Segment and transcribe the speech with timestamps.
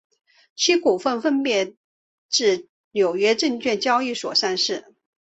[0.55, 1.75] 其股份分别
[2.27, 4.95] 自纽约证券交易所上市。